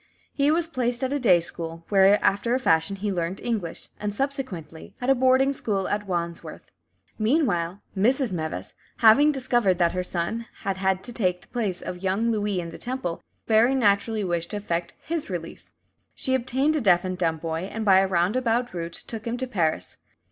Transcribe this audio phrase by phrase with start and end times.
[0.33, 4.11] He was placed at a day school, where after a fashion he learnt English, and,
[4.15, 6.63] subsequently, at a boarding school at Wandsworth.
[7.19, 8.31] Meanwhile, Mrs.
[8.33, 12.59] Meves having discovered that her son had had to take the place of young Louis
[12.59, 15.73] in the Temple, very naturally wished to effect his release.
[16.15, 19.45] She obtained a deaf and dumb boy, and by a roundabout route took him to
[19.45, 19.97] Paris.